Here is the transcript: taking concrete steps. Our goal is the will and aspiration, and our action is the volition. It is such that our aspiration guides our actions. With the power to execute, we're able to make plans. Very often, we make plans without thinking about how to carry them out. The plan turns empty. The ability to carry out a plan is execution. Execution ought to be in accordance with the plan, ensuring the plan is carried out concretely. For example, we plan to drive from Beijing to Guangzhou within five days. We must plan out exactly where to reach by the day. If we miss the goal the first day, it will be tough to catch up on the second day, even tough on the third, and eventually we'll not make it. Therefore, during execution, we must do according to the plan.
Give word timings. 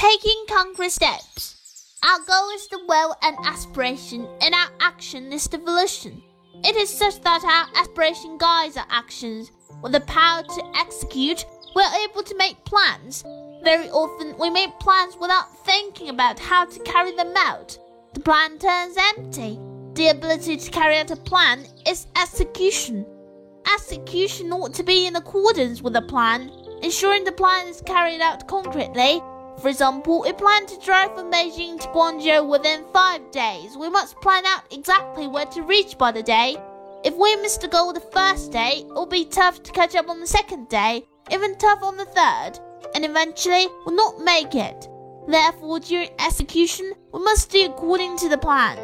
taking 0.00 0.46
concrete 0.48 0.90
steps. 0.90 1.98
Our 2.02 2.20
goal 2.20 2.48
is 2.54 2.66
the 2.68 2.80
will 2.88 3.14
and 3.22 3.36
aspiration, 3.44 4.26
and 4.40 4.54
our 4.54 4.70
action 4.80 5.30
is 5.30 5.46
the 5.46 5.58
volition. 5.58 6.22
It 6.64 6.74
is 6.74 6.88
such 6.88 7.20
that 7.20 7.44
our 7.44 7.78
aspiration 7.78 8.38
guides 8.38 8.78
our 8.78 8.86
actions. 8.88 9.52
With 9.82 9.92
the 9.92 10.00
power 10.00 10.42
to 10.42 10.72
execute, 10.76 11.44
we're 11.76 12.08
able 12.08 12.22
to 12.22 12.36
make 12.38 12.64
plans. 12.64 13.24
Very 13.62 13.90
often, 13.90 14.38
we 14.38 14.48
make 14.48 14.80
plans 14.80 15.18
without 15.20 15.54
thinking 15.66 16.08
about 16.08 16.38
how 16.38 16.64
to 16.64 16.80
carry 16.80 17.14
them 17.14 17.34
out. 17.36 17.78
The 18.14 18.20
plan 18.20 18.58
turns 18.58 18.96
empty. 18.96 19.58
The 19.92 20.08
ability 20.08 20.56
to 20.56 20.70
carry 20.70 20.96
out 20.96 21.10
a 21.10 21.16
plan 21.16 21.66
is 21.86 22.06
execution. 22.16 23.04
Execution 23.74 24.50
ought 24.50 24.72
to 24.74 24.82
be 24.82 25.06
in 25.06 25.16
accordance 25.16 25.82
with 25.82 25.92
the 25.92 26.00
plan, 26.00 26.50
ensuring 26.82 27.24
the 27.24 27.32
plan 27.32 27.68
is 27.68 27.82
carried 27.82 28.22
out 28.22 28.48
concretely. 28.48 29.20
For 29.60 29.68
example, 29.68 30.22
we 30.22 30.32
plan 30.32 30.64
to 30.66 30.80
drive 30.80 31.14
from 31.14 31.30
Beijing 31.30 31.78
to 31.80 31.88
Guangzhou 31.88 32.48
within 32.48 32.82
five 32.94 33.30
days. 33.30 33.76
We 33.76 33.90
must 33.90 34.18
plan 34.22 34.46
out 34.46 34.62
exactly 34.70 35.26
where 35.26 35.44
to 35.46 35.62
reach 35.62 35.98
by 35.98 36.12
the 36.12 36.22
day. 36.22 36.56
If 37.04 37.14
we 37.14 37.36
miss 37.36 37.58
the 37.58 37.68
goal 37.68 37.92
the 37.92 38.00
first 38.00 38.52
day, 38.52 38.84
it 38.86 38.88
will 38.88 39.04
be 39.04 39.26
tough 39.26 39.62
to 39.62 39.72
catch 39.72 39.94
up 39.94 40.08
on 40.08 40.18
the 40.18 40.26
second 40.26 40.70
day, 40.70 41.04
even 41.30 41.58
tough 41.58 41.82
on 41.82 41.98
the 41.98 42.06
third, 42.06 42.52
and 42.94 43.04
eventually 43.04 43.66
we'll 43.84 43.96
not 43.96 44.24
make 44.24 44.54
it. 44.54 44.88
Therefore, 45.28 45.78
during 45.80 46.08
execution, 46.18 46.94
we 47.12 47.20
must 47.20 47.50
do 47.50 47.66
according 47.66 48.16
to 48.18 48.30
the 48.30 48.38
plan. 48.38 48.78